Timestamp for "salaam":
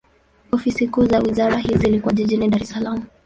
2.69-3.03